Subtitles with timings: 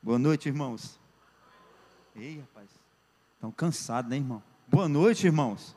[0.00, 0.98] Boa noite, irmãos.
[2.14, 2.70] Ei, rapaz,
[3.34, 4.40] estão cansados, né, irmão?
[4.68, 5.76] Boa noite, irmãos.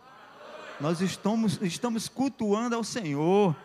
[0.80, 3.56] Nós estamos, estamos cultuando ao Senhor.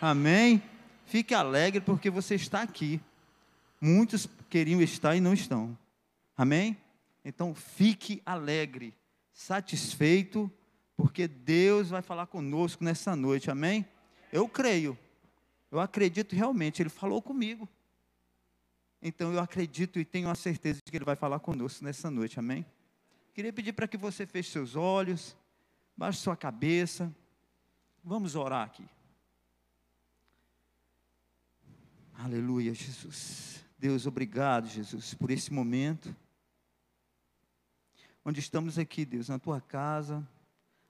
[0.00, 0.62] Amém.
[1.04, 3.00] Fique alegre porque você está aqui.
[3.80, 5.76] Muitos queriam estar e não estão.
[6.36, 6.76] Amém?
[7.24, 8.94] Então fique alegre,
[9.32, 10.50] satisfeito,
[10.96, 13.50] porque Deus vai falar conosco nessa noite.
[13.50, 13.84] Amém?
[14.32, 14.96] Eu creio.
[15.72, 17.68] Eu acredito realmente, Ele falou comigo.
[19.06, 22.38] Então eu acredito e tenho a certeza de que Ele vai falar conosco nessa noite,
[22.38, 22.64] amém?
[23.34, 25.36] Queria pedir para que você feche seus olhos,
[25.94, 27.14] baixe sua cabeça,
[28.02, 28.88] vamos orar aqui.
[32.14, 33.62] Aleluia, Jesus.
[33.78, 36.16] Deus, obrigado, Jesus, por esse momento,
[38.24, 40.26] onde estamos aqui, Deus, na tua casa,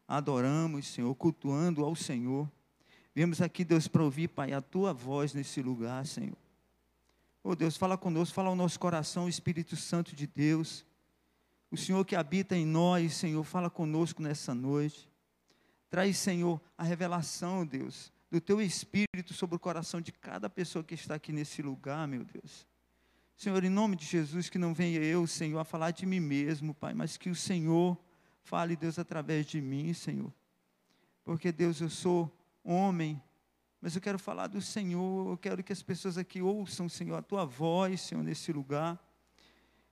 [0.07, 2.49] adoramos, Senhor, cultuando ao Senhor.
[3.13, 6.44] Viemos aqui, Deus, para ouvir, Pai, a tua voz nesse lugar, Senhor.
[7.47, 10.83] Oh Deus, fala conosco, fala ao nosso coração, Espírito Santo de Deus.
[11.71, 15.11] O Senhor que habita em nós, Senhor, fala conosco nessa noite.
[15.91, 20.95] Traz, Senhor, a revelação, Deus, do teu Espírito sobre o coração de cada pessoa que
[20.95, 22.67] está aqui nesse lugar, meu Deus.
[23.37, 26.73] Senhor, em nome de Jesus, que não venha eu, Senhor, a falar de mim mesmo,
[26.73, 27.95] Pai, mas que o Senhor
[28.43, 30.33] fale, Deus, através de mim, Senhor.
[31.23, 32.35] Porque, Deus, eu sou
[32.65, 33.23] homem,
[33.85, 37.21] mas eu quero falar do Senhor, eu quero que as pessoas aqui ouçam, Senhor, a
[37.21, 38.99] tua voz, Senhor, nesse lugar.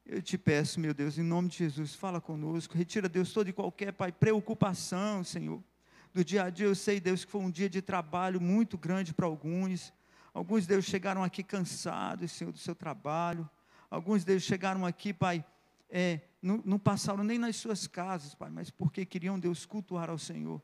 [0.07, 3.53] Eu te peço, meu Deus, em nome de Jesus, fala conosco, retira, Deus, toda e
[3.53, 5.63] qualquer, Pai, preocupação, Senhor.
[6.11, 9.13] Do dia a dia, eu sei, Deus, que foi um dia de trabalho muito grande
[9.13, 9.93] para alguns.
[10.33, 13.47] Alguns, Deus, chegaram aqui cansados, Senhor, do seu trabalho.
[13.91, 15.45] Alguns, Deus, chegaram aqui, Pai,
[15.91, 20.17] é, não, não passaram nem nas suas casas, Pai, mas porque queriam, Deus, cultuar ao
[20.17, 20.63] Senhor.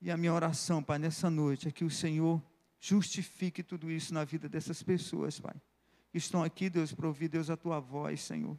[0.00, 2.42] E a minha oração, Pai, nessa noite é que o Senhor
[2.78, 5.54] justifique tudo isso na vida dessas pessoas, Pai.
[6.10, 8.58] Que estão aqui, Deus, para ouvir, Deus, a tua voz, Senhor.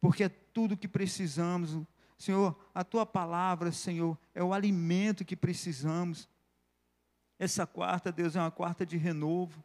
[0.00, 1.76] Porque é tudo que precisamos,
[2.16, 6.28] Senhor, a tua palavra, Senhor, é o alimento que precisamos.
[7.38, 9.64] Essa quarta, Deus, é uma quarta de renovo.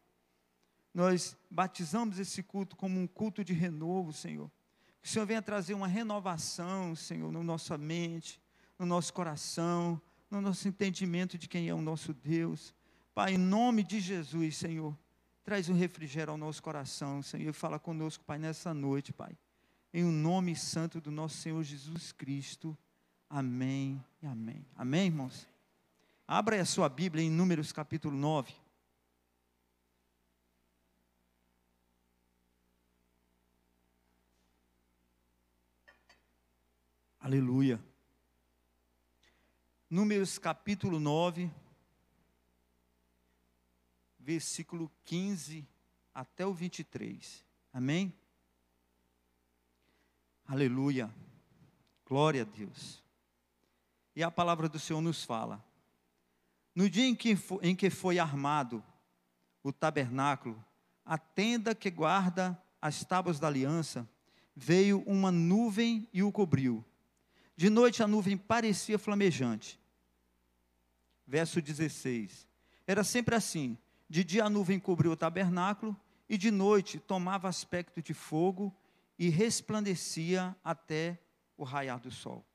[0.91, 4.50] Nós batizamos esse culto como um culto de renovo, Senhor.
[5.01, 8.41] Que o Senhor venha trazer uma renovação, Senhor, na nossa mente,
[8.80, 12.74] no nosso coração, no nosso entendimento de quem é o nosso Deus.
[13.13, 14.97] Pai, em nome de Jesus, Senhor,
[15.44, 19.38] traz um refrigério ao nosso coração, Senhor, e fala conosco, Pai, nessa noite, Pai.
[19.94, 22.78] Em o um nome santo do nosso Senhor Jesus Cristo.
[23.30, 24.66] Amém e amém.
[24.75, 25.47] Amém, irmãos?
[26.28, 28.53] Abra a sua Bíblia em Números capítulo 9.
[37.25, 37.80] Aleluia.
[39.90, 41.51] Números capítulo 9,
[44.18, 45.63] versículo 15
[46.12, 47.46] até o 23.
[47.72, 48.12] Amém?
[50.47, 51.13] Aleluia.
[52.03, 53.03] Glória a Deus.
[54.16, 55.63] E a palavra do Senhor nos fala:
[56.74, 58.84] No dia em que, foi, em que foi armado
[59.62, 60.66] o tabernáculo,
[61.06, 64.09] a tenda que guarda as tábuas da aliança,
[64.56, 66.84] veio uma nuvem e o cobriu.
[67.56, 69.80] De noite a nuvem parecia flamejante
[71.28, 72.48] verso 16.
[72.86, 73.78] Era sempre assim:
[74.10, 75.96] de dia a nuvem cobriu o tabernáculo,
[76.30, 78.74] e de noite tomava aspecto de fogo
[79.18, 81.20] e resplandecia até
[81.58, 82.46] o raiar do sol.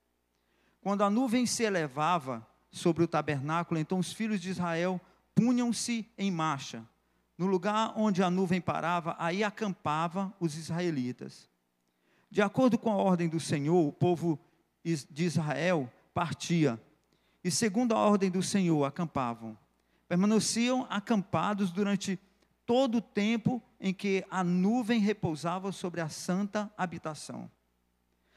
[0.80, 5.00] Quando a nuvem se elevava sobre o tabernáculo, então os filhos de Israel
[5.34, 6.84] punham-se em marcha.
[7.36, 11.48] No lugar onde a nuvem parava, aí acampavam os israelitas.
[12.30, 14.38] De acordo com a ordem do Senhor, o povo
[14.82, 16.80] de Israel partia
[17.42, 19.56] e, segundo a ordem do Senhor, acampavam.
[20.08, 22.18] Permaneciam acampados durante
[22.66, 27.50] todo o tempo em que a nuvem repousava sobre a santa habitação.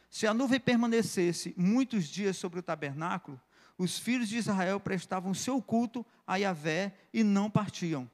[0.09, 3.39] Se a nuvem permanecesse muitos dias sobre o tabernáculo,
[3.77, 8.09] os filhos de Israel prestavam seu culto a Yahvé e não partiam.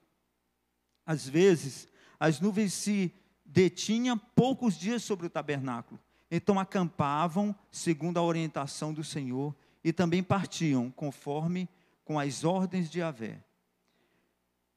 [1.05, 1.87] Às vezes,
[2.19, 3.13] as nuvens se
[3.45, 5.99] detinham poucos dias sobre o tabernáculo,
[6.31, 11.67] então acampavam segundo a orientação do Senhor e também partiam conforme
[12.03, 13.39] com as ordens de Avé.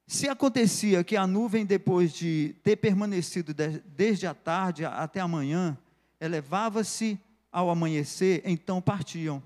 [0.05, 3.53] Se acontecia que a nuvem, depois de ter permanecido
[3.85, 5.77] desde a tarde até a manhã,
[6.19, 7.19] elevava-se
[7.51, 9.41] ao amanhecer, então partiam.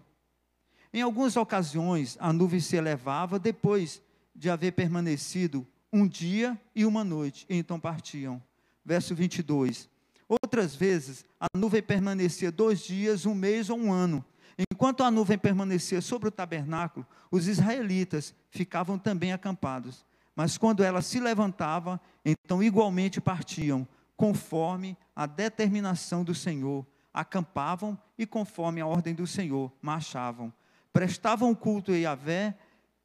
[0.94, 4.02] Em algumas ocasiões, a nuvem se elevava depois
[4.36, 8.42] de haver permanecido um dia e uma noite, então partiam.
[8.84, 9.90] Verso 22.
[10.28, 14.26] Outras vezes, a nuvem permanecia dois dias, um mês ou um ano,
[14.72, 20.04] Enquanto a nuvem permanecia sobre o tabernáculo, os israelitas ficavam também acampados.
[20.36, 28.26] Mas quando ela se levantava, então igualmente partiam, conforme a determinação do Senhor, acampavam e,
[28.26, 30.52] conforme a ordem do Senhor, marchavam.
[30.92, 32.58] Prestavam culto a Yahvé,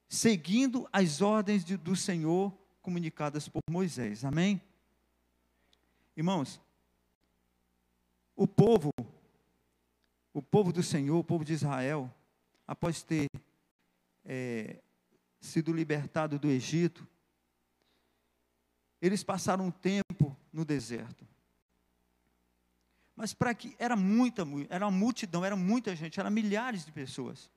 [0.08, 4.24] seguindo as ordens de, do Senhor comunicadas por Moisés.
[4.24, 4.60] Amém?
[6.16, 6.60] Irmãos,
[8.36, 8.90] o povo,
[10.32, 12.12] o povo do Senhor, o povo de Israel,
[12.66, 13.28] após ter
[14.24, 14.80] é,
[15.40, 17.06] sido libertado do Egito,
[19.00, 21.26] eles passaram um tempo no deserto.
[23.14, 27.50] Mas para que era muita, era uma multidão, era muita gente, era milhares de pessoas.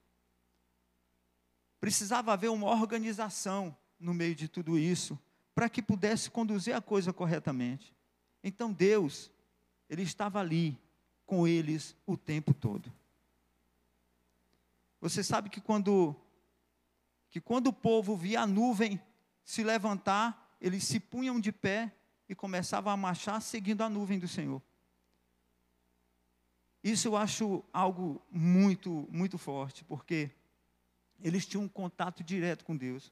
[1.80, 5.18] Precisava haver uma organização no meio de tudo isso,
[5.54, 7.95] para que pudesse conduzir a coisa corretamente.
[8.44, 9.31] Então Deus,
[9.90, 10.80] ele estava ali
[11.26, 12.92] com eles o tempo todo.
[15.02, 16.16] Você sabe que quando
[17.30, 19.00] que quando o povo via a nuvem
[19.44, 21.94] se levantar, eles se punham de pé
[22.30, 24.62] e começavam a marchar seguindo a nuvem do Senhor.
[26.84, 30.32] Isso eu acho algo muito, muito forte, porque
[31.20, 33.12] eles tinham um contato direto com Deus.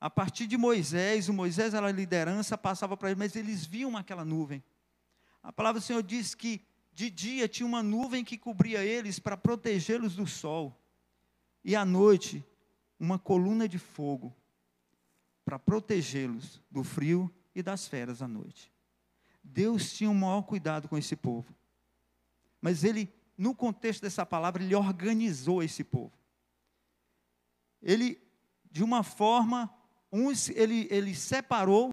[0.00, 3.96] A partir de Moisés, o Moisés era a liderança, passava para eles, mas eles viam
[3.96, 4.62] aquela nuvem.
[5.44, 9.36] A palavra do Senhor diz que de dia tinha uma nuvem que cobria eles para
[9.36, 10.74] protegê-los do sol,
[11.62, 12.42] e à noite,
[12.98, 14.34] uma coluna de fogo
[15.44, 18.72] para protegê-los do frio e das feras à noite.
[19.42, 21.54] Deus tinha o maior cuidado com esse povo.
[22.58, 26.12] Mas ele, no contexto dessa palavra, ele organizou esse povo.
[27.82, 28.18] Ele,
[28.70, 29.70] de uma forma,
[30.10, 31.90] uns ele, ele separou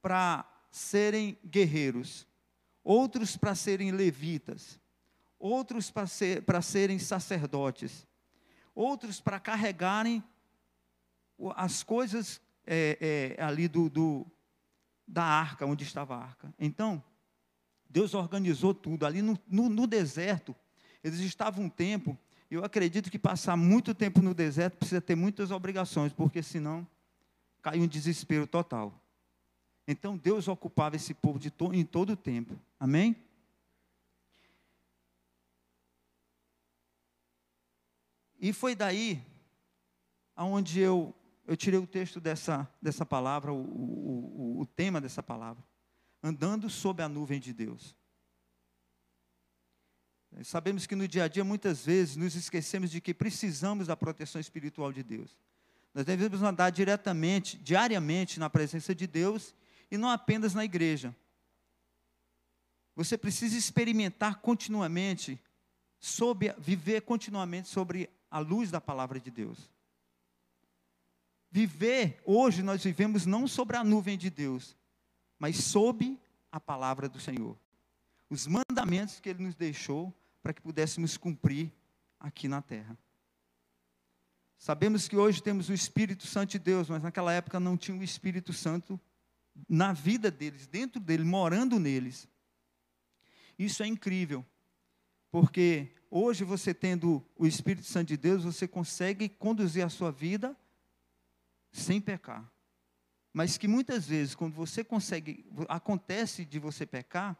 [0.00, 2.29] para serem guerreiros
[2.82, 4.80] outros para serem levitas,
[5.38, 8.06] outros para, ser, serem sacerdotes,
[8.74, 10.22] outros para carregarem
[11.56, 14.26] as coisas é, é, ali do, do,
[15.06, 16.52] da arca, onde estava a arca.
[16.58, 17.02] Então,
[17.88, 19.06] Deus organizou tudo.
[19.06, 20.54] Ali no, no, no deserto,
[21.02, 22.16] eles estavam um tempo,
[22.50, 26.86] eu acredito que passar muito tempo no deserto precisa ter muitas obrigações, porque senão
[27.62, 28.99] cai um desespero total.
[29.86, 32.58] Então Deus ocupava esse povo to, em todo o tempo.
[32.78, 33.16] Amém?
[38.38, 39.22] E foi daí
[40.34, 41.14] aonde eu,
[41.46, 45.62] eu tirei o texto dessa, dessa palavra, o, o, o tema dessa palavra.
[46.22, 47.94] Andando sob a nuvem de Deus.
[50.44, 54.40] Sabemos que no dia a dia, muitas vezes, nos esquecemos de que precisamos da proteção
[54.40, 55.36] espiritual de Deus.
[55.92, 59.54] Nós devemos andar diretamente, diariamente, na presença de Deus
[59.90, 61.14] e não apenas na igreja.
[62.94, 65.40] Você precisa experimentar continuamente,
[65.98, 69.70] sobre, viver continuamente sobre a luz da palavra de Deus.
[71.50, 74.76] Viver, hoje nós vivemos não sobre a nuvem de Deus,
[75.38, 76.18] mas sob
[76.52, 77.58] a palavra do Senhor.
[78.28, 81.72] Os mandamentos que Ele nos deixou para que pudéssemos cumprir
[82.18, 82.96] aqui na terra.
[84.56, 88.04] Sabemos que hoje temos o Espírito Santo de Deus, mas naquela época não tinha o
[88.04, 89.00] Espírito Santo
[89.68, 92.28] na vida deles, dentro deles, morando neles.
[93.58, 94.44] Isso é incrível,
[95.30, 100.56] porque hoje você tendo o Espírito Santo de Deus, você consegue conduzir a sua vida
[101.70, 102.50] sem pecar.
[103.32, 107.38] Mas que muitas vezes, quando você consegue, acontece de você pecar,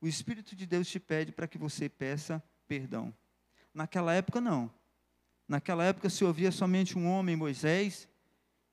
[0.00, 3.12] o Espírito de Deus te pede para que você peça perdão.
[3.72, 4.72] Naquela época, não.
[5.48, 8.08] Naquela época se ouvia somente um homem, Moisés,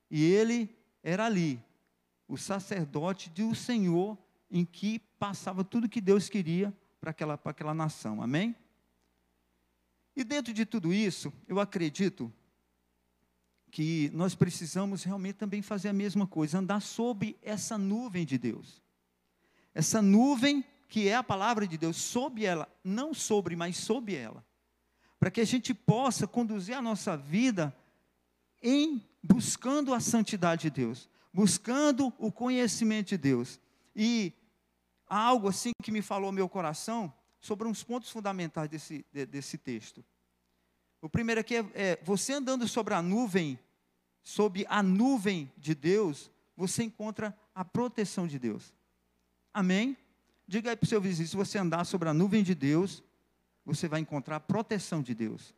[0.09, 0.69] e ele
[1.01, 1.63] era ali,
[2.31, 4.17] o sacerdote do Senhor,
[4.49, 8.21] em que passava tudo que Deus queria para aquela, para aquela nação.
[8.21, 8.55] Amém?
[10.15, 12.33] E dentro de tudo isso, eu acredito
[13.69, 18.81] que nós precisamos realmente também fazer a mesma coisa, andar sob essa nuvem de Deus.
[19.73, 24.45] Essa nuvem que é a palavra de Deus, sob ela, não sobre, mas sob ela.
[25.19, 27.75] Para que a gente possa conduzir a nossa vida
[28.63, 33.59] em buscando a santidade de Deus buscando o conhecimento de Deus.
[33.95, 34.33] E
[35.07, 40.03] há algo assim que me falou meu coração sobre uns pontos fundamentais desse, desse texto.
[41.01, 43.59] O primeiro aqui é, é você andando sobre a nuvem,
[44.21, 48.73] sob a nuvem de Deus, você encontra a proteção de Deus.
[49.53, 49.97] Amém?
[50.47, 53.03] Diga aí para o seu vizinho: se você andar sobre a nuvem de Deus,
[53.65, 55.55] você vai encontrar a proteção de Deus.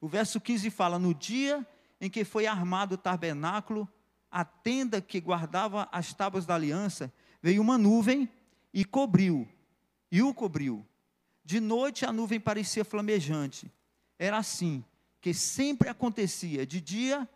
[0.00, 1.66] O verso 15 fala: No dia
[2.00, 3.88] em que foi armado o tabernáculo,
[4.30, 8.28] a tenda que guardava as tábuas da aliança, veio uma nuvem
[8.72, 9.48] e cobriu,
[10.10, 10.86] e o cobriu.
[11.44, 13.70] De noite a nuvem parecia flamejante.
[14.18, 14.84] Era assim
[15.20, 16.66] que sempre acontecia.
[16.66, 17.28] De dia,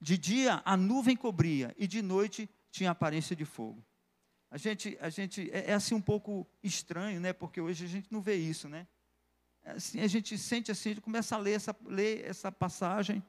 [0.00, 3.84] de dia a nuvem cobria e de noite tinha aparência de fogo.
[4.50, 7.32] A gente, a gente é, é, assim um pouco estranho, né?
[7.32, 8.86] Porque hoje a gente não vê isso, né?
[9.64, 13.22] É assim, a gente sente assim, a gente começa a ler essa, ler essa passagem,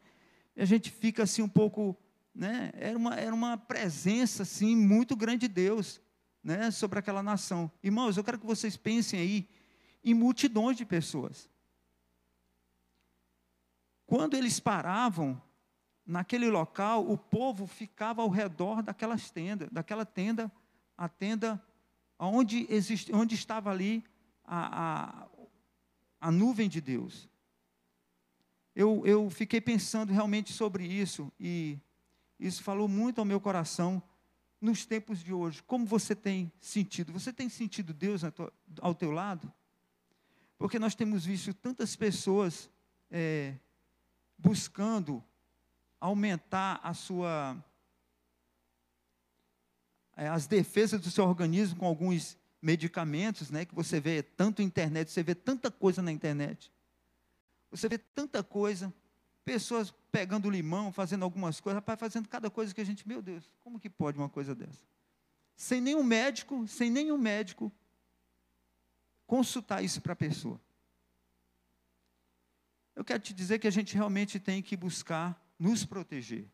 [0.56, 1.98] e a gente fica assim um pouco,
[2.38, 2.72] né?
[2.75, 6.00] Era uma, era uma presença assim muito grande de Deus,
[6.44, 6.70] né?
[6.70, 7.72] Sobre aquela nação.
[7.82, 9.50] Irmãos, eu quero que vocês pensem aí
[10.03, 11.50] em multidões de pessoas.
[14.06, 15.41] Quando eles paravam
[16.06, 20.50] naquele local, o povo ficava ao redor daquelas tendas, daquela tenda,
[20.96, 21.62] a tenda
[22.20, 24.03] onde, existe, onde estava ali
[24.44, 25.27] a, a,
[26.22, 27.27] a nuvem de Deus.
[28.75, 31.79] Eu, eu fiquei pensando realmente sobre isso e
[32.39, 34.01] isso falou muito ao meu coração
[34.60, 35.62] nos tempos de hoje.
[35.63, 37.12] Como você tem sentido?
[37.13, 38.22] Você tem sentido Deus
[38.82, 39.51] ao teu lado?
[40.58, 42.70] Porque nós temos visto tantas pessoas
[43.12, 43.56] é,
[44.38, 45.24] buscando
[46.00, 47.58] aumentar a sua
[50.15, 54.67] é, as defesas do seu organismo com alguns medicamentos, né, que você vê tanto na
[54.67, 56.72] internet, você vê tanta coisa na internet.
[57.70, 58.91] Você vê tanta coisa,
[59.48, 63.50] pessoas pegando limão, fazendo algumas coisas, rapaz, fazendo cada coisa que a gente, meu Deus,
[63.62, 64.84] como que pode uma coisa dessa?
[65.56, 67.72] Sem nenhum médico, sem nenhum médico
[69.25, 70.60] consultar isso para a pessoa.
[72.94, 76.46] Eu quero te dizer que a gente realmente tem que buscar nos proteger.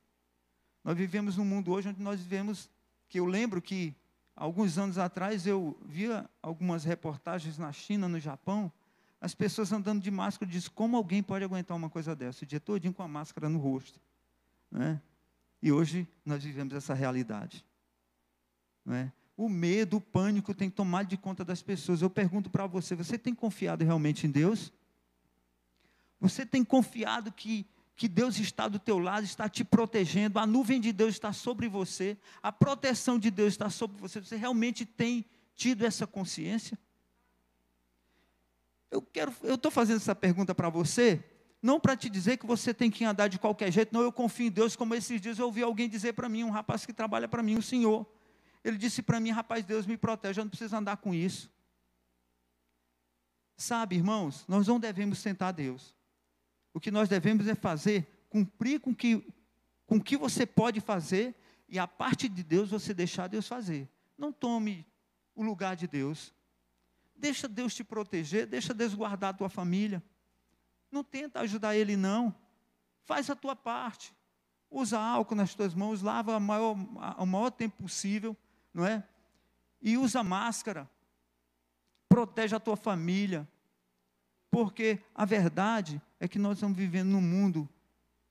[0.84, 2.70] Nós vivemos num mundo hoje onde nós vivemos,
[3.10, 3.96] que eu lembro que
[4.36, 8.72] alguns anos atrás eu via algumas reportagens na China, no Japão,
[9.24, 12.60] as pessoas andando de máscara, diz como alguém pode aguentar uma coisa dessa, o dia
[12.60, 13.98] todinho com a máscara no rosto.
[14.70, 15.01] Né?
[15.62, 17.65] E hoje nós vivemos essa realidade.
[18.86, 19.13] Né?
[19.38, 22.01] O medo, o pânico tem tomado de conta das pessoas.
[22.01, 24.74] Eu pergunto para você, você tem confiado realmente em Deus?
[26.20, 27.65] Você tem confiado que
[27.96, 31.70] que Deus está do teu lado, está te protegendo, a nuvem de Deus está sobre
[31.70, 34.20] você, a proteção de Deus está sobre você.
[34.20, 35.24] Você realmente tem
[35.56, 36.75] tido essa consciência?
[38.94, 41.24] Eu quero, eu estou fazendo essa pergunta para você,
[41.60, 44.46] não para te dizer que você tem que andar de qualquer jeito, não, eu confio
[44.46, 47.28] em Deus, como esses dias eu ouvi alguém dizer para mim, um rapaz que trabalha
[47.28, 48.06] para mim, um senhor.
[48.64, 51.52] Ele disse para mim, rapaz, Deus me protege, eu não preciso andar com isso.
[53.58, 55.96] Sabe, irmãos, nós não devemos sentar a Deus.
[56.72, 59.26] O que nós devemos é fazer, cumprir com que,
[59.88, 61.34] com que você pode fazer
[61.68, 63.90] e a parte de Deus você deixar Deus fazer.
[64.16, 64.86] Não tome
[65.34, 66.32] o lugar de Deus.
[67.15, 70.03] Deixa Deus te proteger, deixa Deus guardar a tua família.
[70.91, 72.36] Não tenta ajudar Ele, não.
[73.03, 74.13] Faz a tua parte.
[74.70, 76.75] Usa álcool nas tuas mãos, lava o maior,
[77.17, 78.36] o maior tempo possível,
[78.74, 79.08] não é?
[79.82, 80.89] E usa máscara.
[82.10, 83.48] Protege a tua família.
[84.50, 87.67] Porque a verdade é que nós estamos vivendo num mundo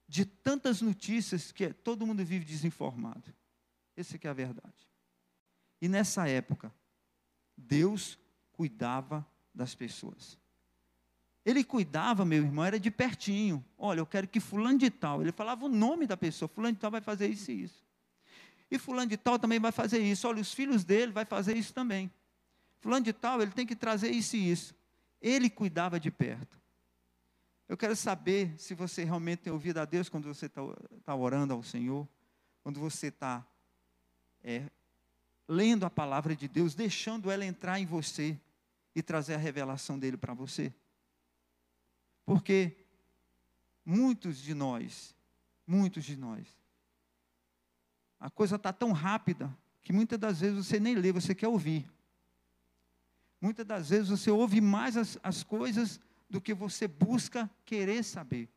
[0.07, 3.35] de tantas notícias que todo mundo vive desinformado.
[3.97, 4.89] Essa é a verdade.
[5.81, 6.73] E nessa época,
[7.57, 8.19] Deus
[8.63, 10.39] cuidava das pessoas.
[11.45, 13.65] Ele cuidava, meu irmão, era de pertinho.
[13.77, 15.21] Olha, eu quero que fulano de tal.
[15.21, 16.49] Ele falava o nome da pessoa.
[16.49, 17.85] Fulano de tal vai fazer isso e isso.
[18.71, 20.29] E fulano de tal também vai fazer isso.
[20.29, 22.09] Olha, os filhos dele vai fazer isso também.
[22.81, 24.73] Fulano de tal, ele tem que trazer isso e isso.
[25.21, 26.57] Ele cuidava de perto.
[27.69, 30.63] Eu quero saber se você realmente tem ouvido a Deus quando você está
[31.05, 32.07] tá orando ao Senhor,
[32.63, 33.45] quando você está
[34.45, 34.71] é,
[35.49, 38.39] lendo a palavra de Deus, deixando ela entrar em você
[38.95, 40.73] e trazer a revelação dele para você.
[42.25, 42.77] Porque
[43.85, 45.15] muitos de nós,
[45.67, 46.47] muitos de nós,
[48.19, 51.91] a coisa está tão rápida que muitas das vezes você nem lê, você quer ouvir.
[53.41, 58.49] Muitas das vezes você ouve mais as, as coisas do que você busca querer saber.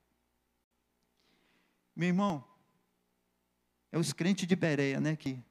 [1.96, 2.48] Meu irmão,
[3.92, 5.16] é os crentes de Bereia, né?
[5.16, 5.44] Que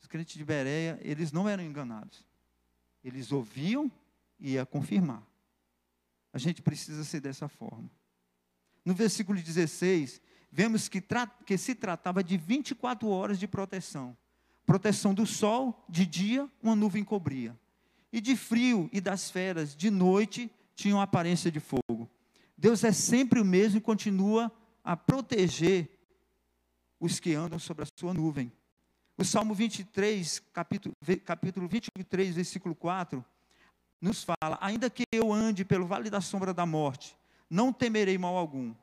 [0.00, 2.29] os crentes de Bereia, eles não eram enganados.
[3.02, 3.90] Eles ouviam
[4.38, 5.26] e ia confirmar.
[6.32, 7.90] A gente precisa ser dessa forma.
[8.84, 11.02] No versículo 16, vemos que,
[11.44, 14.16] que se tratava de 24 horas de proteção.
[14.64, 17.58] Proteção do sol, de dia, uma nuvem cobria
[18.12, 22.10] e de frio e das feras, de noite, tinham aparência de fogo.
[22.56, 24.52] Deus é sempre o mesmo e continua
[24.82, 25.88] a proteger
[26.98, 28.52] os que andam sobre a sua nuvem.
[29.20, 30.96] O Salmo 23, capítulo,
[31.26, 33.22] capítulo 23, versículo 4,
[34.00, 37.14] nos fala: Ainda que eu ande pelo vale da sombra da morte,
[37.50, 38.74] não temerei mal algum,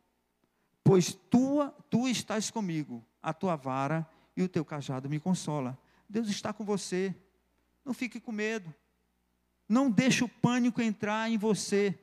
[0.84, 5.75] pois tua, tu estás comigo, a tua vara e o teu cajado me consola.
[6.08, 7.15] Deus está com você,
[7.84, 8.72] não fique com medo.
[9.67, 11.98] Não deixe o pânico entrar em você.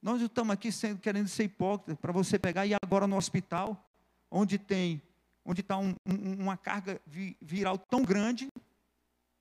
[0.00, 3.90] Nós estamos aqui sendo, querendo ser hipócritas para você pegar e ir agora no hospital,
[4.30, 5.02] onde tem
[5.44, 7.00] onde está um, um, uma carga
[7.40, 8.48] viral tão grande,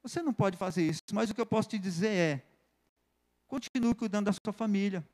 [0.01, 1.01] você não pode fazer isso.
[1.13, 2.46] Mas o que eu posso te dizer é:
[3.48, 5.06] continue cuidando da sua família.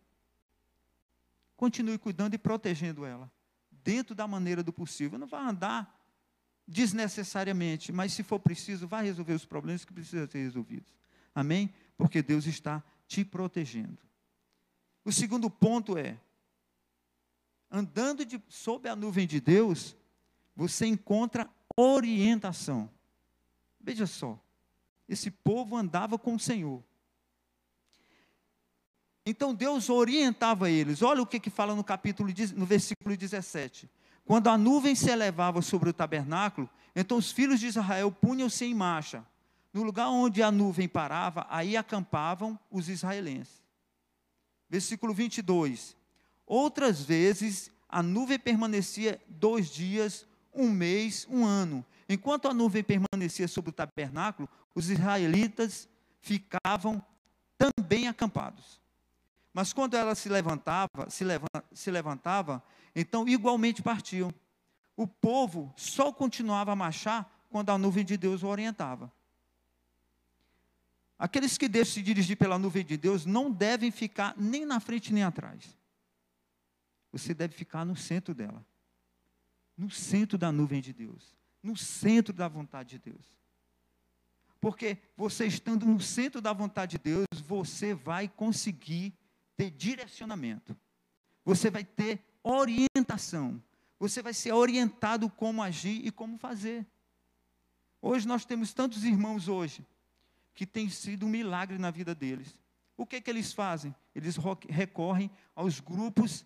[1.57, 3.31] Continue cuidando e protegendo ela,
[3.71, 5.17] dentro da maneira do possível.
[5.17, 5.95] Não vai andar
[6.67, 10.93] desnecessariamente, mas se for preciso, vai resolver os problemas que precisam ser resolvidos.
[11.33, 11.73] Amém?
[11.97, 13.97] Porque Deus está te protegendo.
[15.03, 16.19] O segundo ponto é:
[17.71, 19.95] andando de, sob a nuvem de Deus,
[20.55, 22.89] você encontra orientação.
[23.79, 24.39] Veja só,
[25.07, 26.83] esse povo andava com o Senhor.
[29.25, 31.01] Então Deus orientava eles.
[31.01, 33.89] Olha o que, que fala no capítulo, no versículo 17.
[34.23, 38.73] Quando a nuvem se elevava sobre o tabernáculo, então os filhos de Israel punham-se em
[38.73, 39.25] marcha.
[39.73, 43.61] No lugar onde a nuvem parava, aí acampavam os israelenses.
[44.69, 45.95] Versículo 22.
[46.45, 51.85] Outras vezes a nuvem permanecia dois dias, um mês, um ano.
[52.07, 55.87] Enquanto a nuvem permanecia sobre o tabernáculo, os israelitas
[56.21, 57.03] ficavam
[57.57, 58.79] também acampados.
[59.53, 61.23] Mas quando ela se levantava, se,
[61.73, 62.63] se levantava,
[62.95, 64.33] então igualmente partiam.
[64.97, 69.11] O povo só continuava a marchar quando a nuvem de Deus o orientava.
[71.17, 75.13] Aqueles que deixam se dirigir pela nuvem de Deus não devem ficar nem na frente
[75.13, 75.77] nem atrás.
[77.11, 78.65] Você deve ficar no centro dela.
[79.77, 81.35] No centro da nuvem de Deus.
[81.61, 83.25] No centro da vontade de Deus.
[84.59, 89.13] Porque você estando no centro da vontade de Deus, você vai conseguir
[89.55, 90.75] ter direcionamento.
[91.43, 93.61] Você vai ter orientação.
[93.99, 96.85] Você vai ser orientado como agir e como fazer.
[98.01, 99.85] Hoje nós temos tantos irmãos hoje
[100.53, 102.59] que tem sido um milagre na vida deles.
[102.97, 103.93] O que, que eles fazem?
[104.13, 104.37] Eles
[104.69, 106.45] recorrem aos grupos,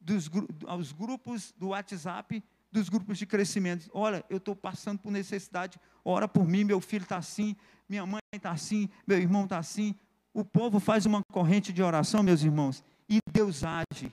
[0.00, 0.30] dos,
[0.66, 2.42] aos grupos do WhatsApp,
[2.74, 3.88] dos grupos de crescimento.
[3.94, 7.56] Olha, eu estou passando por necessidade, ora por mim, meu filho está assim,
[7.88, 9.94] minha mãe está assim, meu irmão está assim.
[10.32, 14.12] O povo faz uma corrente de oração, meus irmãos, e Deus age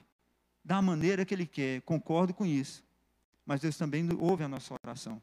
[0.64, 1.82] da maneira que Ele quer.
[1.82, 2.84] Concordo com isso.
[3.44, 5.20] Mas Deus também ouve a nossa oração.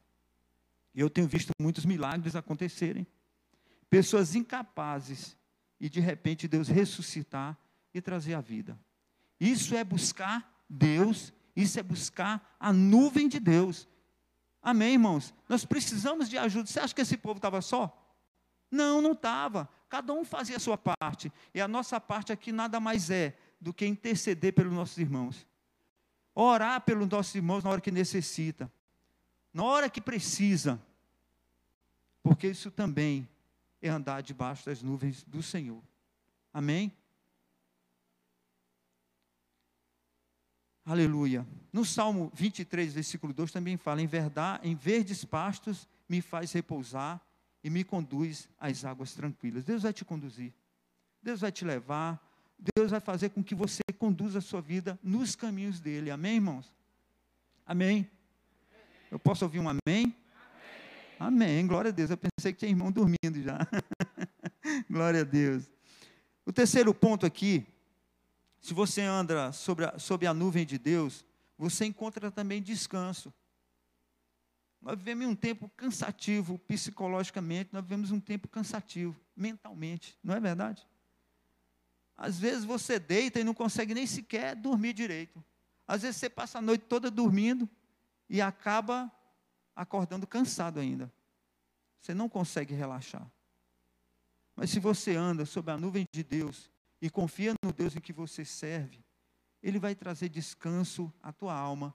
[0.93, 3.07] Eu tenho visto muitos milagres acontecerem.
[3.89, 5.37] Pessoas incapazes
[5.79, 7.57] e de repente Deus ressuscitar
[7.93, 8.77] e trazer a vida.
[9.39, 13.87] Isso é buscar Deus, isso é buscar a nuvem de Deus.
[14.61, 15.33] Amém, irmãos?
[15.47, 16.67] Nós precisamos de ajuda.
[16.67, 17.95] Você acha que esse povo estava só?
[18.69, 19.69] Não, não estava.
[19.89, 21.31] Cada um fazia a sua parte.
[21.53, 25.47] E a nossa parte aqui nada mais é do que interceder pelos nossos irmãos.
[26.35, 28.71] Orar pelos nossos irmãos na hora que necessita.
[29.53, 30.81] Na hora que precisa.
[32.21, 33.27] Porque isso também
[33.81, 35.81] é andar debaixo das nuvens do Senhor.
[36.53, 36.91] Amém?
[40.89, 41.45] Aleluia.
[41.71, 47.21] No Salmo 23, versículo 2 também fala: em verdade, em verdes pastos me faz repousar
[47.63, 49.63] e me conduz às águas tranquilas.
[49.63, 50.51] Deus vai te conduzir.
[51.21, 52.19] Deus vai te levar.
[52.75, 56.09] Deus vai fazer com que você conduza a sua vida nos caminhos dele.
[56.09, 56.73] Amém, irmãos?
[57.67, 58.09] Amém.
[59.11, 60.15] Eu posso ouvir um amém?
[61.19, 61.67] Amém.
[61.67, 62.09] Glória a Deus.
[62.09, 63.59] Eu pensei que tinha irmão dormindo já.
[64.89, 65.69] Glória a Deus.
[66.47, 67.63] O terceiro ponto aqui,
[68.61, 71.25] se você anda sobre a, sobre a nuvem de Deus,
[71.57, 73.33] você encontra também descanso.
[74.81, 80.87] Nós vivemos um tempo cansativo psicologicamente, nós vivemos um tempo cansativo mentalmente, não é verdade?
[82.15, 85.43] Às vezes você deita e não consegue nem sequer dormir direito.
[85.87, 87.67] Às vezes você passa a noite toda dormindo
[88.29, 89.11] e acaba
[89.75, 91.11] acordando cansado ainda.
[92.01, 93.29] Você não consegue relaxar.
[94.55, 96.69] Mas se você anda sob a nuvem de Deus
[97.01, 99.03] e confia no Deus em que você serve,
[99.61, 101.93] Ele vai trazer descanso à tua alma,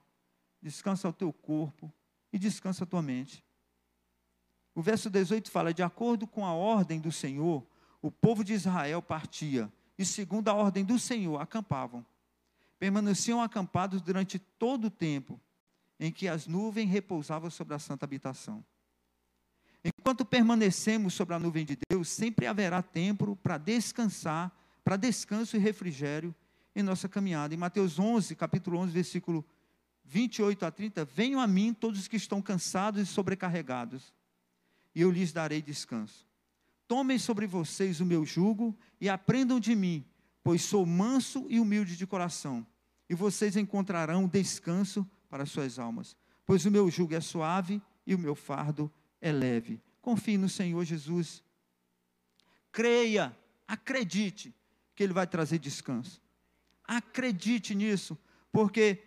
[0.61, 1.93] descanso ao teu corpo
[2.33, 3.45] e descanso à tua mente.
[4.75, 7.67] O verso 18 fala: De acordo com a ordem do Senhor,
[8.03, 12.05] o povo de Israel partia, e segundo a ordem do Senhor, acampavam.
[12.79, 15.41] Permaneciam acampados durante todo o tempo
[15.99, 18.65] em que as nuvens repousavam sobre a santa habitação.
[19.85, 24.53] Enquanto permanecemos sobre a nuvem de Deus, sempre haverá tempo para descansar,
[24.85, 26.35] para descanso e refrigério
[26.77, 27.55] em nossa caminhada.
[27.55, 29.45] Em Mateus 11, capítulo 11, versículo
[30.05, 34.13] 28 a 30, venham a mim todos os que estão cansados e sobrecarregados,
[34.95, 36.27] e eu lhes darei descanso.
[36.87, 40.05] Tomem sobre vocês o meu jugo e aprendam de mim,
[40.43, 42.67] pois sou manso e humilde de coração,
[43.09, 46.15] e vocês encontrarão descanso para suas almas.
[46.45, 49.81] Pois o meu jugo é suave e o meu fardo é leve.
[50.03, 51.43] Confie no Senhor Jesus.
[52.71, 53.35] Creia,
[53.67, 54.55] acredite
[54.95, 56.23] que Ele vai trazer descanso.
[56.85, 58.19] Acredite nisso,
[58.53, 59.03] porque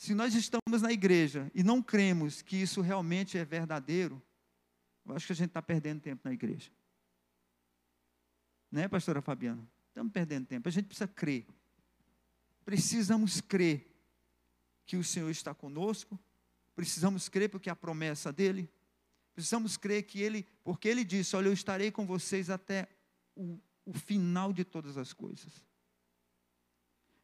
[0.00, 4.22] Se nós estamos na igreja e não cremos que isso realmente é verdadeiro,
[5.04, 6.70] eu acho que a gente está perdendo tempo na igreja.
[8.70, 9.68] Né, pastora Fabiana?
[9.88, 10.68] Estamos perdendo tempo.
[10.68, 11.44] A gente precisa crer.
[12.64, 13.92] Precisamos crer
[14.86, 16.16] que o Senhor está conosco.
[16.76, 18.70] Precisamos crer porque é a promessa dele.
[19.34, 22.86] Precisamos crer que ele, porque ele disse: Olha, eu estarei com vocês até
[23.34, 25.64] o, o final de todas as coisas.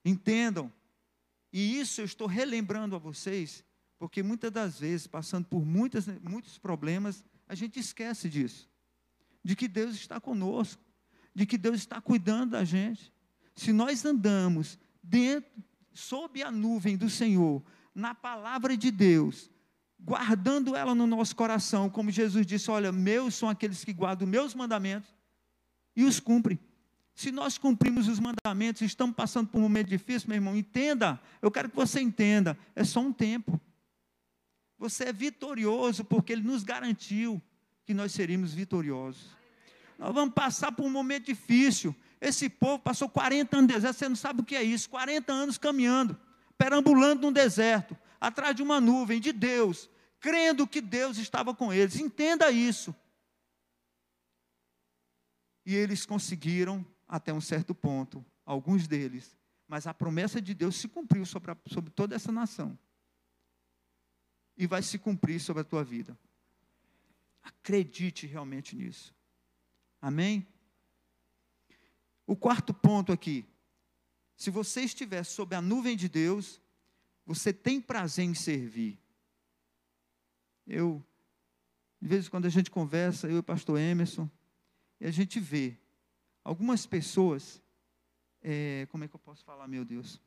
[0.03, 0.73] Entendam,
[1.53, 3.63] e isso eu estou relembrando a vocês,
[3.99, 8.67] porque muitas das vezes, passando por muitas, muitos problemas, a gente esquece disso.
[9.45, 10.83] De que Deus está conosco,
[11.35, 13.13] de que Deus está cuidando da gente.
[13.55, 15.53] Se nós andamos dentro,
[15.93, 17.63] sob a nuvem do Senhor,
[17.95, 19.51] na palavra de Deus,
[20.01, 24.55] guardando ela no nosso coração, como Jesus disse: Olha, meus são aqueles que guardam meus
[24.55, 25.15] mandamentos
[25.95, 26.59] e os cumprem.
[27.15, 31.51] Se nós cumprimos os mandamentos, estamos passando por um momento difícil, meu irmão, entenda, eu
[31.51, 33.61] quero que você entenda, é só um tempo.
[34.79, 37.41] Você é vitorioso porque Ele nos garantiu
[37.87, 39.31] que nós seríamos vitoriosos.
[39.97, 41.95] Nós vamos passar por um momento difícil.
[42.21, 45.33] Esse povo passou 40 anos no deserto, você não sabe o que é isso 40
[45.33, 46.19] anos caminhando,
[46.59, 52.01] perambulando no deserto, atrás de uma nuvem de Deus, crendo que Deus estava com eles.
[52.01, 52.95] Entenda isso.
[55.65, 60.89] E eles conseguiram até um certo ponto, alguns deles, mas a promessa de Deus se
[60.89, 62.79] cumpriu sobre, a, sobre toda essa nação.
[64.57, 66.19] E vai se cumprir sobre a tua vida.
[67.43, 69.15] Acredite realmente nisso.
[70.01, 70.47] Amém?
[72.27, 73.47] O quarto ponto aqui.
[74.37, 76.61] Se você estiver sob a nuvem de Deus,
[77.27, 78.99] você tem prazer em servir.
[80.67, 81.05] Eu,
[82.01, 84.29] de vez em quando a gente conversa, eu e o pastor Emerson,
[85.01, 85.77] e a gente vê
[86.43, 87.63] algumas pessoas,
[88.41, 90.21] é, como é que eu posso falar, meu Deus?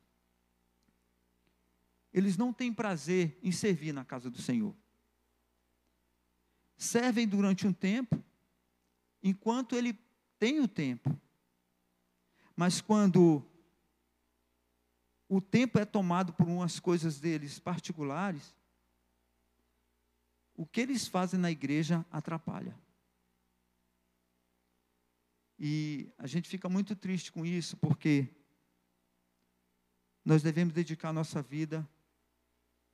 [2.12, 4.74] Eles não têm prazer em servir na casa do Senhor.
[6.76, 8.22] Servem durante um tempo,
[9.22, 9.98] enquanto ele
[10.38, 11.16] tem o tempo.
[12.56, 13.44] Mas quando
[15.28, 18.54] o tempo é tomado por umas coisas deles particulares,
[20.54, 22.76] o que eles fazem na igreja atrapalha.
[25.58, 28.28] E a gente fica muito triste com isso, porque
[30.24, 31.88] nós devemos dedicar nossa vida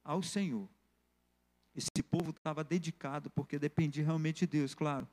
[0.02, 0.68] ao Senhor.
[1.74, 5.08] Esse povo estava dedicado, porque dependia realmente de Deus, claro.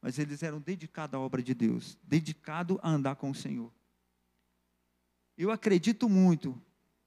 [0.00, 3.72] Mas eles eram dedicados à obra de Deus, dedicados a andar com o Senhor.
[5.36, 6.60] Eu acredito muito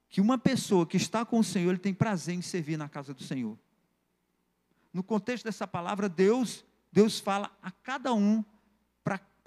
[0.08, 3.14] que uma pessoa que está com o Senhor, ele tem prazer em servir na casa
[3.14, 3.58] do Senhor.
[4.92, 8.44] No contexto dessa palavra, Deus, Deus fala a cada um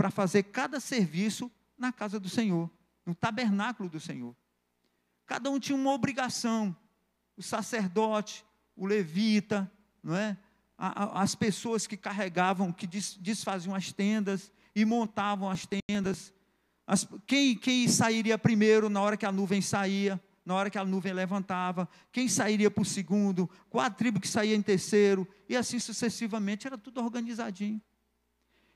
[0.01, 2.67] para fazer cada serviço na casa do Senhor,
[3.05, 4.35] no tabernáculo do Senhor.
[5.27, 6.75] Cada um tinha uma obrigação.
[7.37, 8.43] O sacerdote,
[8.75, 10.35] o levita, não é?
[10.75, 16.33] As pessoas que carregavam, que desfaziam as tendas e montavam as tendas.
[16.87, 20.83] As, quem, quem sairia primeiro na hora que a nuvem saía, na hora que a
[20.83, 25.77] nuvem levantava, quem sairia o segundo, qual a tribo que saía em terceiro, e assim
[25.77, 27.79] sucessivamente, era tudo organizadinho.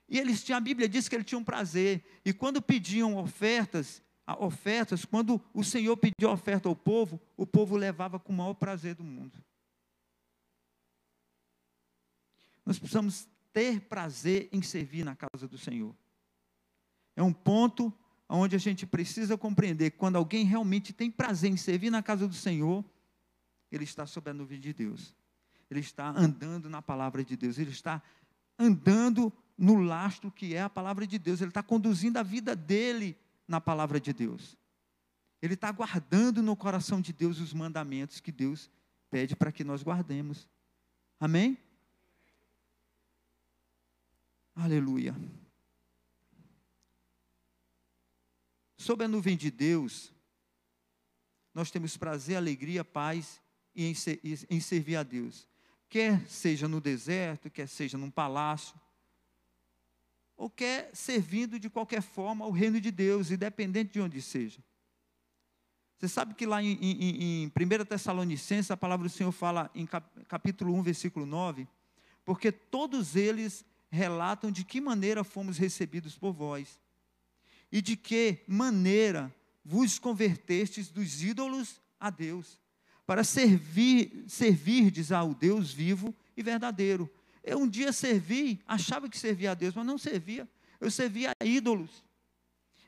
[0.07, 2.03] E eles tinham, a Bíblia diz que eles tinham prazer.
[2.23, 4.03] E quando pediam ofertas,
[4.39, 8.95] ofertas, quando o Senhor pediu oferta ao povo, o povo levava com o maior prazer
[8.95, 9.43] do mundo.
[12.65, 15.95] Nós precisamos ter prazer em servir na casa do Senhor.
[17.15, 17.93] É um ponto
[18.27, 22.27] onde a gente precisa compreender que quando alguém realmente tem prazer em servir na casa
[22.27, 22.83] do Senhor,
[23.71, 25.15] ele está sob a nuvem de Deus.
[25.69, 28.01] Ele está andando na palavra de Deus, ele está
[28.57, 33.17] andando no lastro que é a palavra de Deus, ele está conduzindo a vida dele
[33.47, 34.57] na palavra de Deus.
[35.41, 38.69] Ele está guardando no coração de Deus os mandamentos que Deus
[39.09, 40.47] pede para que nós guardemos.
[41.19, 41.57] Amém?
[44.55, 45.15] Aleluia.
[48.77, 50.13] Sob a nuvem de Deus,
[51.53, 53.41] nós temos prazer, alegria, paz
[53.75, 53.93] em,
[54.49, 55.47] em servir a Deus.
[55.89, 58.75] Quer seja no deserto, quer seja num palácio,
[60.37, 64.63] ou quer servindo de qualquer forma ao reino de Deus, independente de onde seja.
[65.97, 69.87] Você sabe que lá em, em, em 1 Tessalonicenses, a palavra do Senhor fala em
[70.27, 71.67] capítulo 1, versículo 9,
[72.25, 76.79] porque todos eles relatam de que maneira fomos recebidos por vós,
[77.71, 82.59] e de que maneira vos convertestes dos ídolos a Deus,
[83.05, 87.09] para servir, servirdes ao Deus vivo e verdadeiro,
[87.45, 90.49] eu um dia servi, achava que servia a Deus, mas não servia.
[90.81, 92.03] Eu servia a ídolos.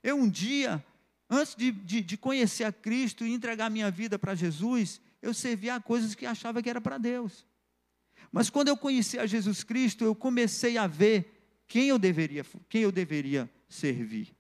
[0.02, 0.84] Eu um dia,
[1.30, 5.76] antes de, de, de conhecer a Cristo e entregar minha vida para Jesus, eu servia
[5.76, 7.46] a coisas que achava que era para Deus.
[8.32, 12.82] Mas quando eu conheci a Jesus Cristo, eu comecei a ver quem eu deveria, quem
[12.82, 14.36] eu deveria servir.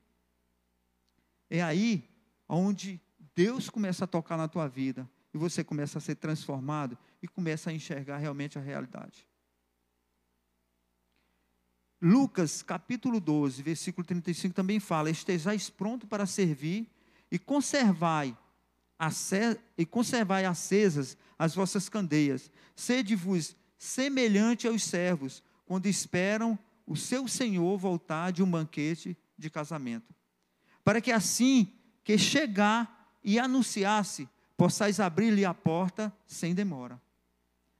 [1.47, 2.09] É aí
[2.49, 2.99] onde
[3.35, 7.69] Deus começa a tocar na tua vida e você começa a ser transformado e começa
[7.69, 9.27] a enxergar realmente a realidade.
[12.01, 16.87] Lucas capítulo 12, versículo 35 também fala: Estejais pronto para servir
[17.31, 18.37] e conservai
[19.77, 22.51] e conservai acesas as vossas candeias.
[22.75, 30.13] Sede-vos semelhante aos servos, quando esperam o seu senhor voltar de um banquete de casamento.
[30.83, 37.01] Para que assim que chegar e anunciasse, possais abrir-lhe a porta sem demora.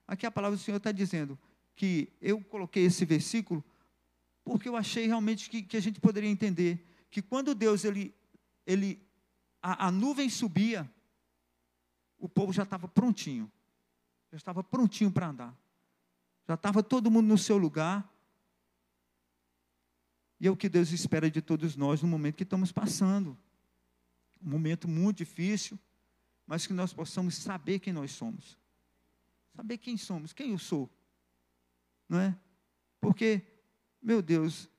[0.08, 1.38] Aqui a palavra do Senhor está dizendo
[1.76, 3.64] que eu coloquei esse versículo
[4.48, 8.16] porque eu achei realmente que, que a gente poderia entender que quando Deus, ele,
[8.66, 9.06] ele
[9.62, 10.90] a, a nuvem subia,
[12.18, 13.52] o povo já estava prontinho,
[14.32, 15.58] já estava prontinho para andar,
[16.48, 18.10] já estava todo mundo no seu lugar,
[20.40, 23.38] e é o que Deus espera de todos nós no momento que estamos passando.
[24.42, 25.78] Um momento muito difícil,
[26.46, 28.58] mas que nós possamos saber quem nós somos.
[29.56, 30.90] Saber quem somos, quem eu sou.
[32.08, 32.38] Não é?
[33.02, 33.42] Porque,
[34.08, 34.70] meu Deus,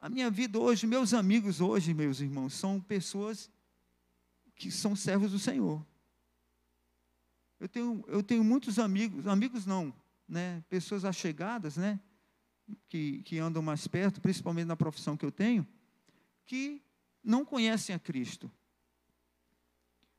[0.00, 3.48] a minha vida hoje, meus amigos hoje, meus irmãos, são pessoas
[4.56, 5.86] que são servos do Senhor.
[7.60, 9.94] Eu tenho, eu tenho muitos amigos, amigos não,
[10.26, 10.64] né?
[10.68, 12.00] Pessoas achegadas, né?
[12.88, 15.64] que, que andam mais perto, principalmente na profissão que eu tenho,
[16.46, 16.82] que
[17.22, 18.50] não conhecem a Cristo.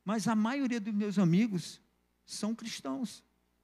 [0.05, 1.81] Mas a maioria dos meus amigos
[2.25, 3.21] são cristãos,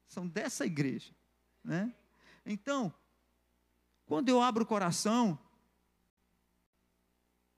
[0.09, 1.15] são dessa igreja.
[1.63, 1.95] Né?
[2.45, 2.93] Então,
[4.07, 5.37] quando eu abro o coração,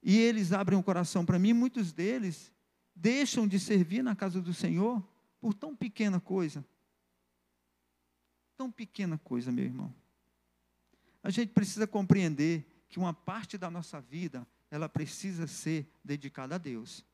[0.01, 2.51] e eles abrem o coração para mim, muitos deles
[2.95, 5.01] deixam de servir na casa do Senhor
[5.39, 6.65] por tão pequena coisa.
[8.57, 9.93] Tão pequena coisa, meu irmão.
[11.21, 16.57] A gente precisa compreender que uma parte da nossa vida, ela precisa ser dedicada a
[16.57, 17.05] Deus.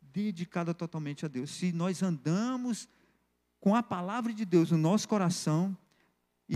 [0.00, 1.50] Dedicada totalmente a Deus.
[1.50, 2.88] Se nós andamos
[3.60, 5.76] com a palavra de Deus no nosso coração,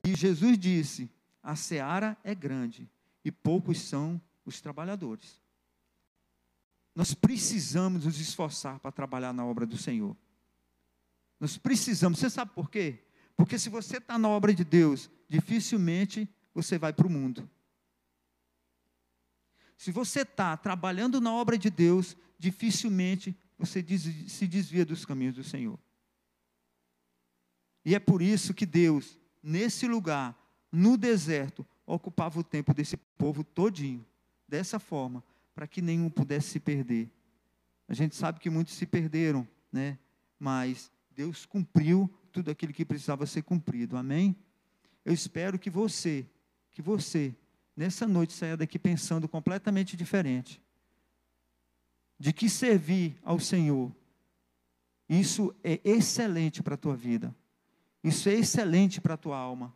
[0.02, 1.10] e Jesus disse:
[1.42, 2.88] a seara é grande
[3.24, 5.40] e poucos são os trabalhadores.
[6.94, 10.16] Nós precisamos nos esforçar para trabalhar na obra do Senhor.
[11.38, 13.04] Nós precisamos, você sabe por quê?
[13.36, 17.48] Porque se você está na obra de Deus, dificilmente você vai para o mundo.
[19.76, 23.84] Se você está trabalhando na obra de Deus, dificilmente você
[24.28, 25.78] se desvia dos caminhos do Senhor.
[27.84, 30.34] E é por isso que Deus, nesse lugar,
[30.72, 34.04] no deserto, ocupava o tempo desse povo todinho,
[34.48, 35.22] dessa forma,
[35.54, 37.10] para que nenhum pudesse se perder.
[37.86, 39.98] A gente sabe que muitos se perderam, né?
[40.38, 43.96] Mas Deus cumpriu tudo aquilo que precisava ser cumprido.
[43.96, 44.34] Amém?
[45.04, 46.26] Eu espero que você,
[46.70, 47.34] que você,
[47.76, 50.60] nessa noite saia daqui pensando completamente diferente.
[52.18, 53.94] De que servir ao Senhor,
[55.08, 57.34] isso é excelente para a tua vida.
[58.04, 59.74] Isso é excelente para a tua alma.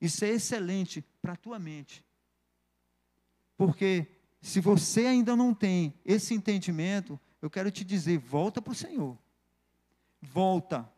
[0.00, 2.02] Isso é excelente para a tua mente.
[3.58, 4.06] Porque
[4.40, 9.18] se você ainda não tem esse entendimento, eu quero te dizer, volta para o Senhor.
[10.22, 10.90] Volta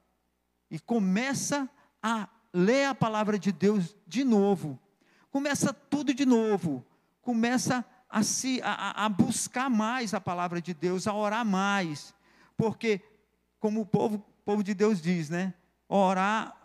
[0.71, 1.69] e começa
[2.01, 4.79] a lê a palavra de Deus de novo,
[5.31, 6.85] começa tudo de novo,
[7.21, 12.15] começa a, se, a, a buscar mais a palavra de Deus, a orar mais,
[12.57, 13.01] porque,
[13.59, 15.55] como o povo, povo de Deus diz, né?
[15.95, 16.57] Orar,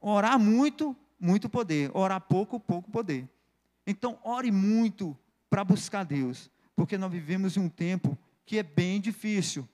[0.00, 3.28] orar muito, muito poder, orar pouco, pouco poder.
[3.84, 5.18] Então, ore muito
[5.50, 9.68] para buscar Deus, porque nós vivemos em um tempo que é bem difícil.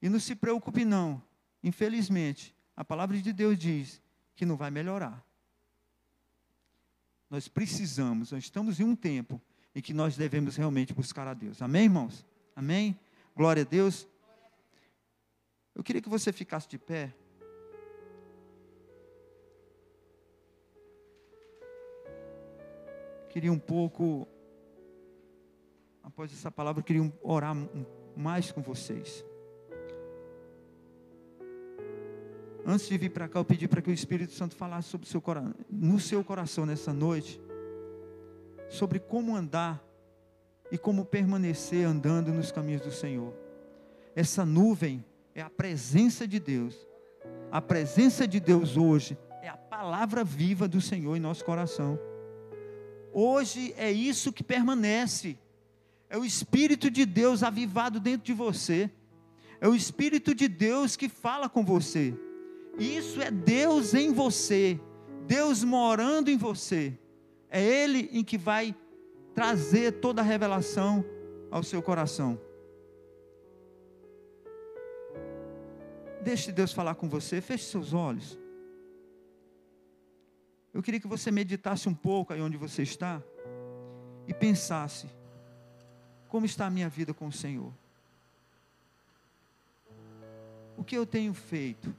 [0.00, 1.20] E não se preocupe, não.
[1.60, 4.00] Infelizmente, a palavra de Deus diz
[4.36, 5.24] que não vai melhorar.
[7.28, 9.40] Nós precisamos, nós estamos em um tempo
[9.74, 11.60] em que nós devemos realmente buscar a Deus.
[11.60, 12.24] Amém, irmãos?
[12.54, 12.96] Amém?
[13.34, 14.06] Glória a Deus.
[15.74, 17.12] Eu queria que você ficasse de pé.
[23.30, 24.26] Queria um pouco,
[26.02, 27.56] após essa palavra, queria orar
[28.16, 29.24] mais com vocês.
[32.66, 35.22] Antes de vir para cá, eu pedi para que o Espírito Santo falasse sobre seu
[35.70, 37.40] no seu coração nessa noite,
[38.68, 39.80] sobre como andar
[40.70, 43.32] e como permanecer andando nos caminhos do Senhor.
[44.14, 45.04] Essa nuvem
[45.36, 46.76] é a presença de Deus.
[47.52, 51.96] A presença de Deus hoje é a palavra viva do Senhor em nosso coração.
[53.12, 55.38] Hoje é isso que permanece.
[56.08, 58.90] É o Espírito de Deus avivado dentro de você
[59.60, 62.14] É o Espírito de Deus que fala com você.
[62.78, 64.80] Isso é Deus em você,
[65.26, 66.98] Deus morando em você.
[67.50, 68.74] É Ele em que vai
[69.34, 71.04] trazer toda a revelação
[71.50, 72.40] ao seu coração.
[76.22, 78.39] Deixe Deus falar com você, feche seus olhos.
[80.72, 83.22] Eu queria que você meditasse um pouco aí onde você está
[84.26, 85.08] e pensasse:
[86.28, 87.72] como está a minha vida com o Senhor?
[90.76, 91.94] O que eu tenho feito?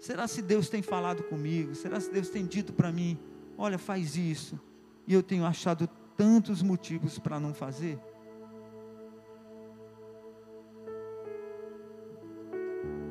[0.00, 1.74] Será se Deus tem falado comigo?
[1.74, 3.18] Será se Deus tem dito para mim:
[3.58, 4.58] olha, faz isso?
[5.06, 7.98] E eu tenho achado tantos motivos para não fazer?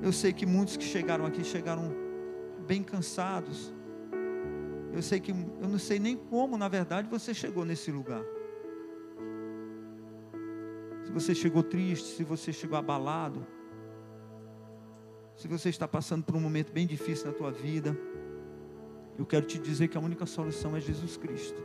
[0.01, 2.08] Eu sei que muitos que chegaram aqui chegaram
[2.69, 3.73] bem cansados.
[4.93, 8.23] Eu sei que eu não sei nem como, na verdade, você chegou nesse lugar.
[11.03, 13.43] Se você chegou triste, se você chegou abalado,
[15.35, 17.97] se você está passando por um momento bem difícil na tua vida,
[19.17, 21.59] eu quero te dizer que a única solução é Jesus Cristo.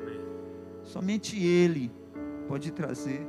[0.00, 0.20] Amém.
[0.82, 1.92] Somente Ele
[2.48, 3.24] pode trazer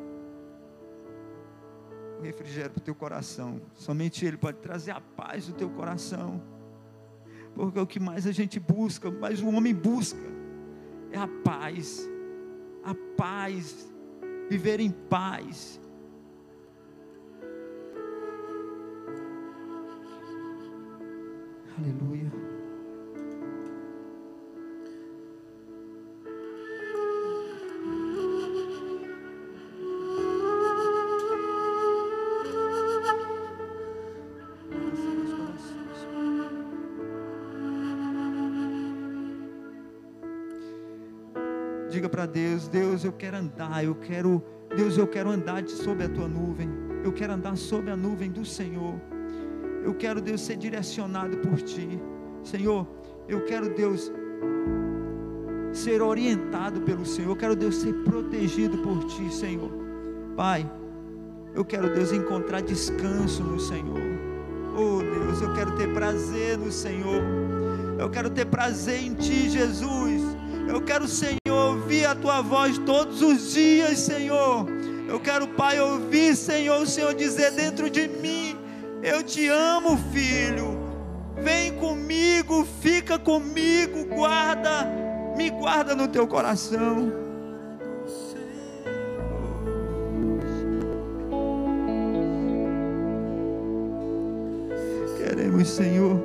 [2.24, 3.62] refrigério para o teu coração.
[3.76, 6.42] Somente Ele pode trazer a paz do teu coração.
[7.56, 10.20] Porque o que mais a gente busca, mais o homem busca,
[11.12, 12.10] é a paz.
[12.84, 13.92] A paz.
[14.50, 15.80] Viver em paz.
[21.78, 22.43] Aleluia.
[43.04, 44.44] Eu quero andar, eu quero,
[44.76, 46.70] Deus, eu quero andar sob a tua nuvem.
[47.04, 48.96] Eu quero andar sob a nuvem do Senhor.
[49.84, 52.00] Eu quero, Deus, ser direcionado por ti.
[52.44, 52.88] Senhor,
[53.28, 54.12] eu quero, Deus,
[55.74, 57.32] ser orientado pelo Senhor.
[57.32, 59.72] Eu quero, Deus, ser protegido por ti, Senhor.
[60.38, 60.70] Pai,
[61.54, 64.02] eu quero, Deus, encontrar descanso no Senhor.
[64.76, 67.22] Oh, Deus, eu quero ter prazer no Senhor.
[68.00, 70.22] Eu quero ter prazer em ti, Jesus.
[70.68, 71.38] Eu quero, Senhor,
[71.94, 74.66] ouvir a tua voz todos os dias, Senhor.
[75.08, 78.58] Eu quero, Pai, ouvir, Senhor, o Senhor dizer dentro de mim:
[79.04, 80.82] Eu te amo, filho.
[81.38, 84.88] Vem comigo, fica comigo, guarda,
[85.36, 87.12] me guarda no teu coração.
[95.18, 96.24] Queremos, Senhor,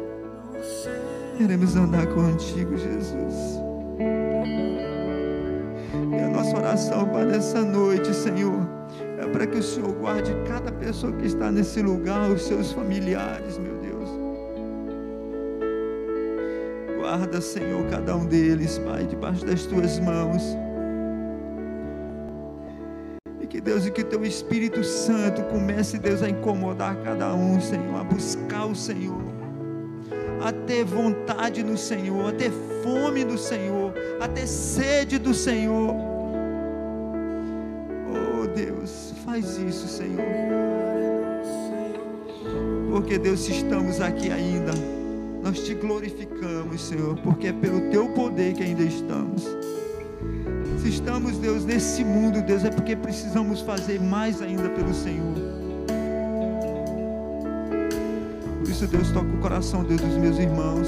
[1.37, 3.58] queremos andar contigo, Jesus.
[6.19, 8.69] E a nossa oração para essa noite, Senhor,
[9.19, 13.57] é para que o Senhor guarde cada pessoa que está nesse lugar, os seus familiares,
[13.57, 14.09] meu Deus.
[16.99, 20.43] Guarda, Senhor, cada um deles, Pai, debaixo das tuas mãos.
[23.41, 27.95] E que Deus e que teu Espírito Santo comece, Deus, a incomodar cada um, Senhor,
[27.97, 29.38] a buscar o Senhor
[30.41, 32.51] a ter vontade no Senhor, a ter
[32.83, 35.95] fome do Senhor, a ter sede do Senhor.
[38.11, 40.25] Oh Deus, faz isso, Senhor.
[42.91, 44.73] Porque Deus, se estamos aqui ainda,
[45.43, 49.45] nós te glorificamos, Senhor, porque é pelo teu poder que ainda estamos.
[50.83, 55.48] Se estamos, Deus, nesse mundo, Deus, é porque precisamos fazer mais ainda pelo Senhor.
[58.79, 60.87] Isso, Deus, toca o coração, Deus, dos meus irmãos.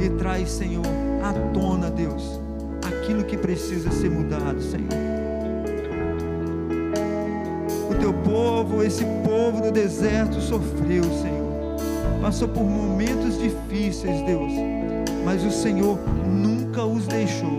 [0.00, 0.86] E traz, Senhor,
[1.22, 2.40] à tona, Deus,
[2.82, 4.88] aquilo que precisa ser mudado, Senhor.
[7.90, 11.52] O teu povo, esse povo do deserto sofreu, Senhor.
[12.22, 14.52] Passou por momentos difíceis, Deus.
[15.22, 17.58] Mas o Senhor nunca os deixou.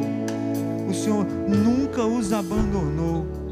[0.90, 3.43] O Senhor nunca os abandonou.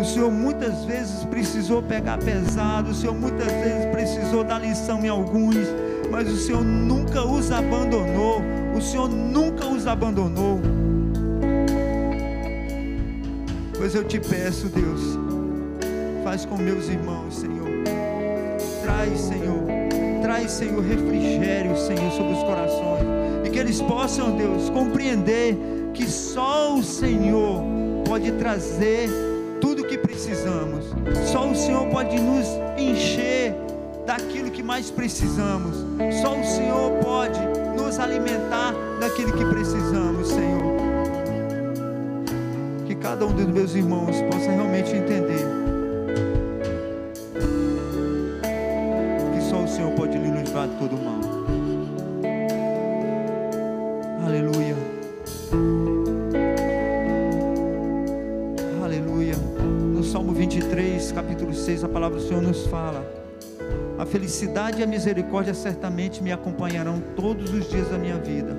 [0.00, 5.08] O Senhor muitas vezes precisou pegar pesado, o Senhor muitas vezes precisou dar lição em
[5.08, 5.56] alguns,
[6.10, 8.40] mas o Senhor nunca os abandonou.
[8.74, 10.58] O Senhor nunca os abandonou.
[13.76, 15.18] Pois eu te peço, Deus,
[16.24, 17.68] faz com meus irmãos, Senhor.
[18.82, 19.64] Traz, Senhor,
[20.22, 23.04] traz, Senhor, refrigério, Senhor, sobre os corações.
[23.44, 25.58] E que eles possam, Deus, compreender
[25.92, 27.62] que só o Senhor
[28.06, 29.29] pode trazer
[30.30, 30.84] precisamos.
[31.32, 32.46] Só o Senhor pode nos
[32.78, 33.54] encher
[34.06, 35.76] daquilo que mais precisamos.
[36.22, 37.40] Só o Senhor pode
[37.76, 40.62] nos alimentar daquilo que precisamos, Senhor.
[42.86, 45.44] Que cada um dos meus irmãos possa realmente entender
[49.34, 51.19] que só o Senhor pode lhe livrar de todo mal.
[61.70, 63.06] 16, a palavra do Senhor nos fala:
[63.98, 68.56] A felicidade e a misericórdia certamente me acompanharão todos os dias da minha vida,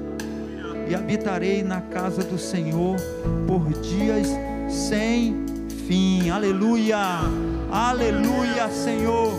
[0.87, 2.95] e habitarei na casa do Senhor
[3.47, 4.27] por dias
[4.69, 5.45] sem
[5.87, 6.29] fim.
[6.29, 6.97] Aleluia!
[7.69, 9.33] Aleluia, Senhor!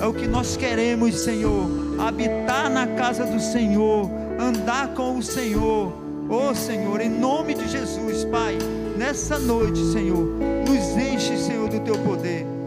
[0.00, 1.68] É o que nós queremos, Senhor.
[1.98, 4.08] Habitar na casa do Senhor,
[4.38, 5.92] andar com o Senhor.
[6.30, 8.58] Oh, Senhor, em nome de Jesus, Pai,
[8.96, 10.24] nessa noite, Senhor,
[10.68, 12.57] nos enche, Senhor, do teu poder.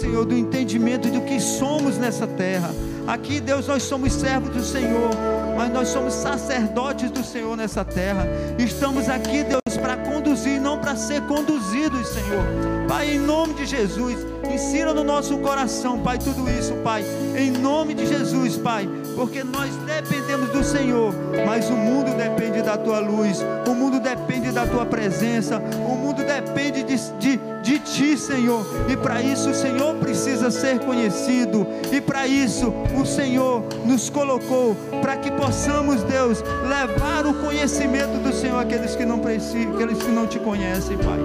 [0.00, 2.70] Senhor, do entendimento do que somos nessa terra.
[3.06, 5.10] Aqui, Deus, nós somos servos do Senhor,
[5.56, 8.26] mas nós somos sacerdotes do Senhor nessa terra.
[8.58, 12.44] Estamos aqui, Deus, para conduzir, não para ser conduzidos, Senhor.
[12.88, 14.16] Pai, em nome de Jesus,
[14.50, 17.04] ensina no nosso coração, Pai, tudo isso, Pai,
[17.36, 21.14] em nome de Jesus, Pai, porque nós dependemos do Senhor,
[21.46, 25.94] mas o mundo depende da tua luz, o mundo depende da tua presença, o
[26.40, 32.00] depende de, de, de ti, Senhor, e para isso o Senhor precisa ser conhecido, e
[32.00, 38.58] para isso o Senhor nos colocou, para que possamos, Deus, levar o conhecimento do Senhor
[38.58, 41.20] àqueles que não precisam, aqueles que não te conhecem, Pai.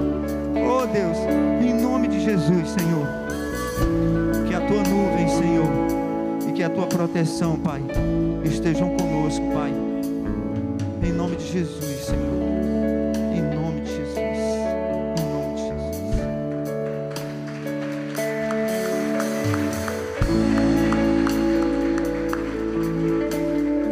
[0.56, 1.18] Oh Deus,
[1.62, 3.08] em nome de Jesus, Senhor,
[4.48, 7.82] que a tua nuvem, Senhor, e que a tua proteção, Pai,
[8.44, 9.74] estejam conosco, Pai.
[11.04, 12.85] Em nome de Jesus, Senhor.